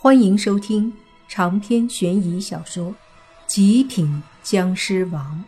[0.00, 0.92] 欢迎收听
[1.26, 2.92] 长篇悬疑小说
[3.48, 5.44] 《极品僵尸王》，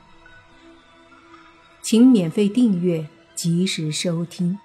[1.80, 4.58] 请免费订阅，及时收听。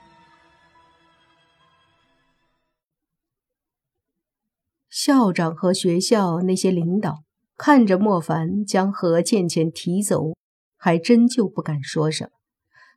[4.89, 7.23] 校长和学校那些领导
[7.55, 10.33] 看着莫凡将何倩倩提走，
[10.77, 12.31] 还真就不敢说什么。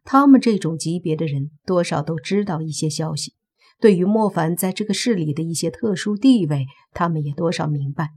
[0.05, 3.35] 他们这种级别的人，多少都知道一些消息。
[3.81, 8.11] 对于莫凡在这个市里的一些特殊地位，他们也多少明白，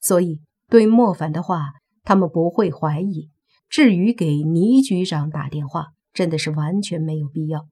[0.00, 3.30] 所以对莫凡的话，他们不会怀疑。
[3.68, 7.66] 至于给倪局长打电话，真的是完全没有必要。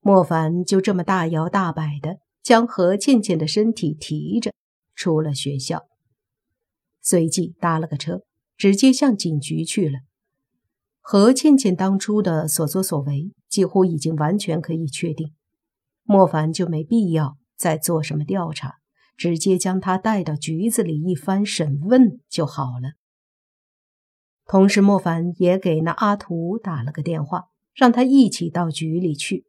[0.00, 4.52] 莫凡就这么大摇大摆的将何倩倩的身体提着
[4.94, 5.84] 出了学校，
[7.02, 8.22] 随即搭了个车，
[8.56, 10.00] 直接向警局去了。
[11.00, 15.32] 何倩倩当初的所作所为，几乎已经完全可以确定。
[16.02, 18.76] 莫凡就没必要再做什么调查，
[19.16, 22.94] 直接将他带到局子里一番审问就好了。
[24.46, 29.46] 同时，莫凡也给那阿图打了个电话，让他一起到局里去。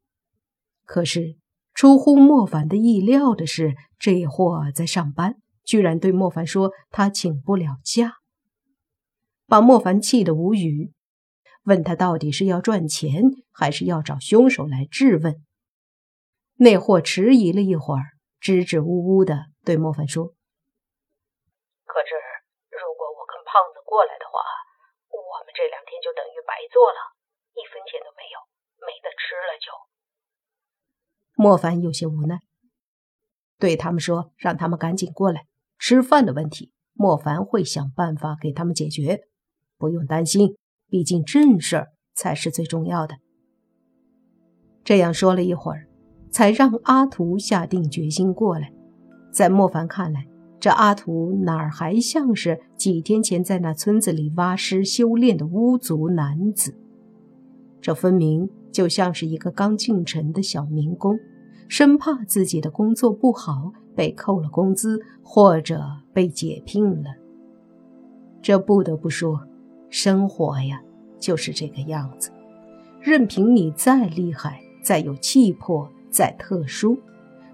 [0.85, 1.37] 可是，
[1.73, 8.17] 出乎莫凡的意料的是，这货在上班，居然对莫凡说他请不了假，
[9.47, 10.91] 把莫凡气得无语，
[11.63, 15.41] 问他到底是要赚钱，还是要找凶手来质问。
[16.61, 20.25] 那货迟疑了一会儿，支支吾吾的对莫凡说
[21.89, 22.13] ：“可是，
[22.69, 24.45] 如果我跟胖子过来的话，
[25.09, 27.17] 我们这两天就等于白做了，
[27.57, 28.37] 一分钱都没有，
[28.85, 29.73] 没得吃了。”就
[31.33, 32.41] 莫凡有些无奈，
[33.57, 35.47] 对他们说：“让他们赶紧过来，
[35.79, 39.27] 吃饭的问题，莫凡会想办法给他们解决，
[39.79, 43.15] 不用担心，毕竟正事儿才是最重要的。”
[44.85, 45.87] 这样说了一会儿。
[46.31, 48.73] 才让阿图下定决心过来。
[49.31, 50.25] 在莫凡看来，
[50.59, 56.75] 这阿图哪儿还像是几天前在那村子里挖尸修炼的巫族男子？
[57.79, 61.17] 这分明就像是一个刚进城的小民工，
[61.67, 65.81] 生怕自己的工作不好，被扣了工资，或者
[66.13, 67.09] 被解聘了。
[68.41, 69.39] 这不得不说，
[69.89, 70.81] 生活呀，
[71.19, 72.31] 就是这个样子。
[72.99, 75.89] 任凭你再厉害，再有气魄。
[76.11, 76.97] 再特殊，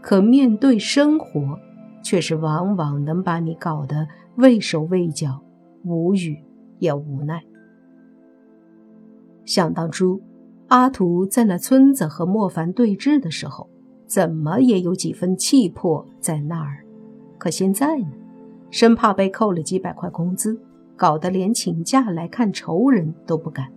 [0.01, 1.59] 可面对生活，
[2.01, 5.39] 却是往往能把你搞得畏手畏脚、
[5.83, 6.43] 无语
[6.79, 7.43] 也无奈。
[9.45, 10.19] 想当初，
[10.69, 13.69] 阿图在那村子和莫凡对峙的时候，
[14.07, 16.83] 怎么也有几分气魄在那儿。
[17.37, 18.11] 可现在呢，
[18.71, 20.59] 生怕被扣了几百块工资，
[20.95, 23.71] 搞得连请假来看仇人都不敢。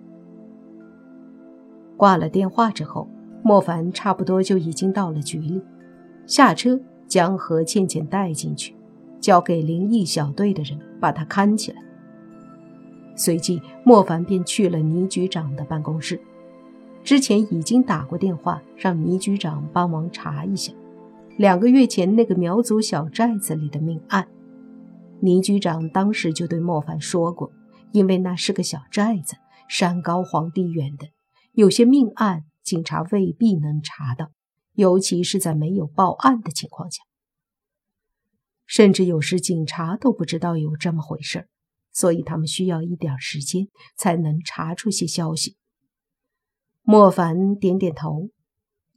[1.98, 3.06] 挂了电话之后。
[3.42, 5.60] 莫凡差不多就已经到了局里，
[6.26, 6.78] 下车
[7.08, 8.74] 将何倩倩带进去，
[9.18, 11.82] 交给灵异小队的人把她看起来。
[13.16, 16.20] 随即，莫凡便去了倪局长的办公室，
[17.02, 20.72] 之前已经打过电话让倪局长帮忙查一下
[21.36, 24.28] 两个月前那个苗族小寨子里的命案。
[25.20, 27.50] 倪局长当时就对莫凡说过，
[27.92, 29.36] 因为那是个小寨子，
[29.68, 31.08] 山高皇帝远的，
[31.52, 32.44] 有些命案。
[32.70, 34.30] 警察未必能查到，
[34.74, 37.02] 尤其是在没有报案的情况下，
[38.64, 41.48] 甚至有时警察都不知道有这么回事
[41.90, 43.66] 所以他们需要一点时间
[43.96, 45.56] 才能查出些消息。
[46.82, 48.28] 莫凡点点头，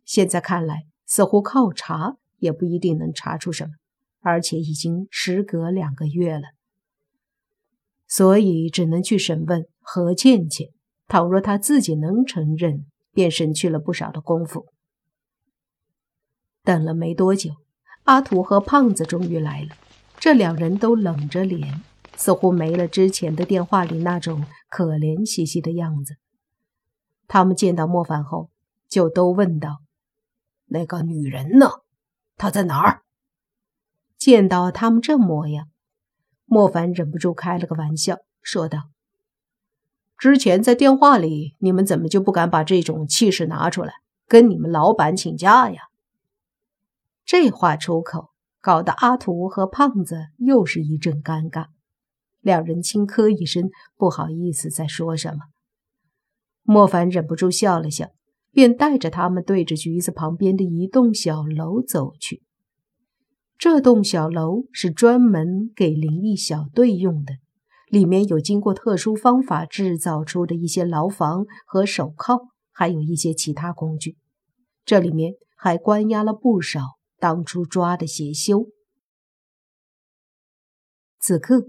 [0.05, 3.71] 现在看来，似乎靠查也不一定能查出什么，
[4.19, 6.49] 而且已经时隔两个月了，
[8.07, 10.69] 所以只能去审问何倩倩。
[11.07, 12.85] 倘若她自己能承认。
[13.13, 14.65] 便省去了不少的功夫。
[16.63, 17.51] 等了没多久，
[18.03, 19.75] 阿土和胖子终于来了。
[20.19, 21.81] 这两人都冷着脸，
[22.15, 26.15] 似乎没了之前的电话里那种可怜兮兮的样子。
[27.27, 28.49] 他们见到莫凡后，
[28.87, 29.81] 就都问道
[30.67, 31.69] ：“那个女人呢？
[32.37, 33.01] 她在哪儿？”
[34.17, 35.67] 见到他们这模样，
[36.45, 38.92] 莫凡忍不住开了个玩笑，说道。
[40.23, 43.91] 之前在电话里，你们怎么就不敢把这种气势拿出来，
[44.25, 45.81] 跟你们老板请假呀？
[47.25, 48.29] 这话出口，
[48.61, 51.65] 搞得阿图和胖子又是一阵尴尬，
[52.39, 55.39] 两人轻咳一声，不好意思再说什么。
[56.61, 58.07] 莫凡忍不住笑了笑，
[58.53, 62.41] 便带着他们对着局子旁边的一栋小楼走去。
[63.57, 67.33] 这栋小楼是专门给灵异小队用的。
[67.93, 74.17] 里面有经过特殊方法制造出的一些牢房和手铐，还有一些其他工具。
[74.83, 76.81] 这里面还关押了不少
[77.19, 78.65] 当初抓的邪修。
[81.19, 81.67] 此刻，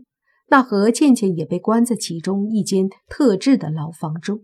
[0.48, 4.40] 那何倩倩也被关在其中一间特制的牢房中。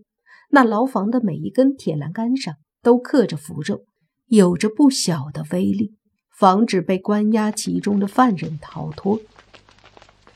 [0.51, 3.87] 那牢房的每一根铁栏杆上都刻着符咒，
[4.27, 5.95] 有着不小的威力，
[6.37, 9.19] 防止被关押其中的犯人逃脱。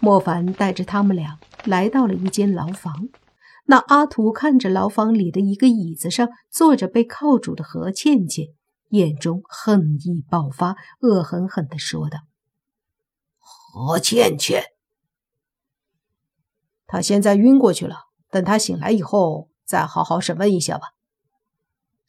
[0.04, 3.08] 莫凡带着他们俩来到了一间牢房。
[3.64, 8.48] 那阿图看着牢房里的一个椅子上坐着被铐住的何倩倩，
[8.90, 12.18] 眼中恨意爆发，恶狠狠地说道
[13.40, 14.64] ：“何倩倩，
[16.86, 17.96] 她现在晕过去了，
[18.28, 20.88] 等她醒来以后再好好审问一下吧。”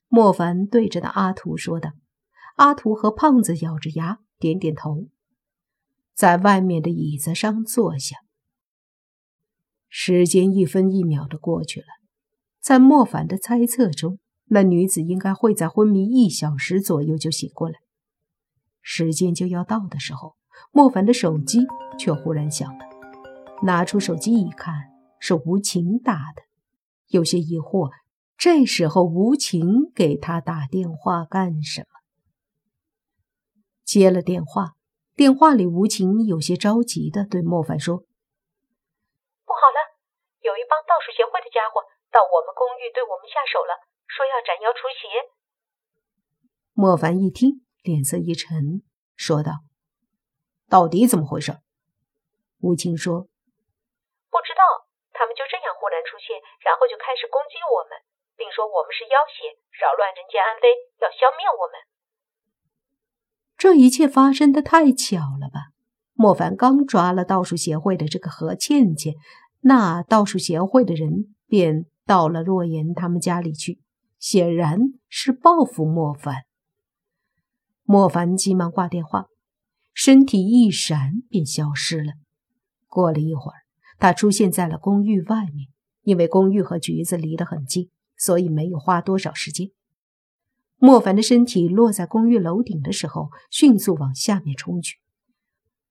[0.09, 1.91] 莫凡对着那阿图说道。
[2.57, 5.07] 阿图和胖子咬着牙点点头，
[6.15, 8.15] 在外面的椅子上坐下。
[9.89, 11.88] 时间一分一秒的过去了，
[12.59, 17.75] 在莫凡的猜测中，那女子应该会在昏迷一小时左右就醒过来。
[18.81, 20.35] 时间就要到的时候，
[20.71, 21.65] 莫凡的手机
[22.00, 22.85] 却忽然响了。
[23.63, 24.73] 拿出手机一看，
[25.19, 26.44] 是吴晴打的，
[27.07, 27.89] 有些疑惑。
[28.38, 31.88] 这时候吴晴给他打电话干什么？
[33.85, 34.73] 接了电话，
[35.15, 38.03] 电话里吴晴有些着急的对莫凡说。
[39.47, 39.79] 不好了，
[40.44, 41.79] 有一帮道术协会的家伙
[42.12, 43.79] 到我们公寓对我们下手了，
[44.12, 45.31] 说要斩妖除邪。
[46.75, 48.83] 莫凡一听，脸色一沉，
[49.15, 49.63] 说道
[50.67, 51.63] ：“到底怎么回事？”
[52.59, 53.31] 吴青说
[54.27, 58.03] ：“不知道，他们就这样忽然出现，然后就开始攻击我们，
[58.35, 61.79] 并说我们是妖邪，扰乱人间安危，要消灭我们。”
[63.65, 65.71] 这一切发生的太巧了吧？
[66.13, 69.15] 莫凡刚抓了道术协会的这个何倩倩。
[69.62, 73.79] 那道术协会的人便到了洛言他们家里去，
[74.19, 74.79] 显然
[75.09, 76.44] 是报复莫凡。
[77.81, 79.25] 莫凡急忙挂电话，
[79.95, 82.13] 身体一闪便消失了。
[82.88, 83.57] 过了一会儿，
[83.97, 85.69] 他出现在了公寓外面。
[86.03, 89.71] 因为公寓和橘子离得很近，所以没有花多少时间。
[90.77, 94.98] 莫凡的身体落在公寓楼顶的时候，迅速往下面冲去。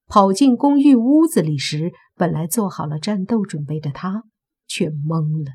[0.07, 4.23] 跑进公寓屋子里时，本来做好了战斗准备的他
[4.67, 5.53] 却懵了，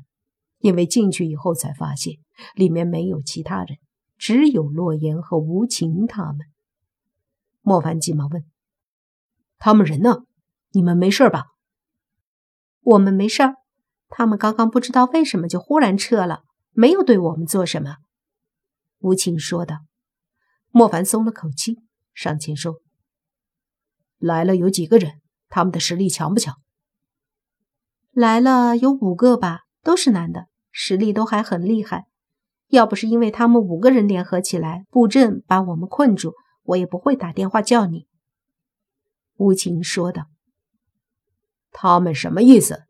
[0.59, 2.15] 因为进去以后才发现
[2.55, 3.77] 里面没有其他人，
[4.17, 6.39] 只有洛言和吴晴他们。
[7.61, 8.43] 莫凡急忙问
[9.57, 10.25] ：“他们人呢？
[10.73, 11.45] 你们没事吧
[12.83, 13.43] ？”“我们没事，
[14.09, 17.95] 他们刚刚不知道为什么就忽然撤了，没有对我们做什么。”
[19.01, 19.79] 吴晴说道。
[20.69, 21.79] 莫凡松了口气，
[22.13, 22.75] 上前说。
[24.17, 25.21] 来了有几个人？
[25.49, 26.55] 他们的实力强不强？
[28.11, 32.05] 来了有五个吧，都是男的，实力都还很厉害。
[32.67, 36.33] 要不是因为他们五个人联合起来布阵把我们困住，
[36.63, 38.07] 我也不会打电话叫你。”
[39.35, 40.27] 无情说道。
[41.73, 42.83] “他们什么意思？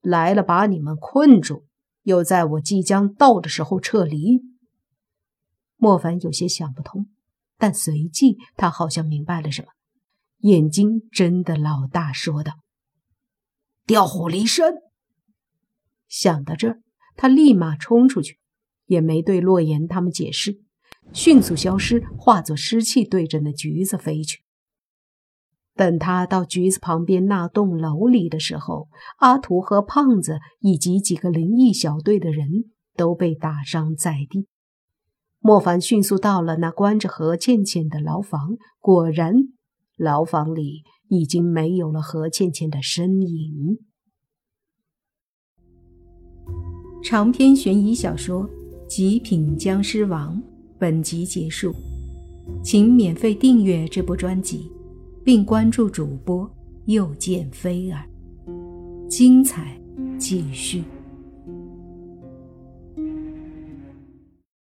[0.00, 1.66] 来了把你们困住，
[2.02, 4.40] 又在我即将到的时候撤离？”
[5.78, 7.08] 莫凡有些想不通，
[7.56, 9.68] 但随即他好像明白了什么。
[10.40, 12.52] 眼睛睁得老大，说道
[13.86, 14.72] ：“调虎离山。”
[16.06, 16.82] 想到这儿，
[17.16, 18.38] 他立马冲出去，
[18.86, 20.60] 也没对洛言他们解释，
[21.12, 24.42] 迅速消失，化作湿气，对着那橘子飞去。
[25.74, 28.88] 等他到橘子旁边那栋楼里的时候，
[29.18, 34.48] 阿图和胖子以及几个灵异小队的人都被打伤在地。
[35.40, 39.34] 莫凡迅速到了那关着何倩倩的牢房，果然。
[39.96, 43.78] 牢房里已经没有了何倩倩的身影。
[47.02, 48.44] 长篇悬疑小说
[48.86, 50.36] 《极品僵尸王》
[50.78, 51.74] 本集结束，
[52.62, 54.70] 请免费订阅这部专辑，
[55.24, 56.48] 并关注主播
[56.86, 58.08] 又见菲儿，
[59.08, 59.76] 精彩
[60.16, 60.84] 继续。